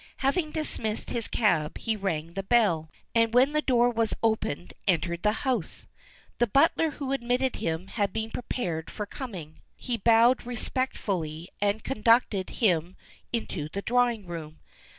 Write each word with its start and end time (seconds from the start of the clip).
Having 0.17 0.49
dismissed 0.49 1.11
his 1.11 1.27
cab 1.27 1.77
he 1.77 1.95
rang 1.95 2.33
the 2.33 2.41
bell, 2.41 2.89
and 3.13 3.35
when 3.35 3.51
the 3.51 3.61
door 3.61 3.87
was 3.91 4.15
opened 4.23 4.73
entered 4.87 5.21
the 5.21 5.31
house. 5.45 5.85
The 6.39 6.47
butler 6.47 6.89
who 6.89 7.11
admitted 7.11 7.57
him 7.57 7.85
had 7.85 8.11
been 8.11 8.31
prepared 8.31 8.89
for 8.89 9.05
coming. 9.05 9.61
He 9.75 9.97
bowed 9.97 10.43
respectfully, 10.43 11.49
and 11.61 11.83
conducted 11.83 12.49
him 12.49 12.95
into 13.31 13.69
the 13.69 13.83
drawing 13.83 14.25
room. 14.25 14.57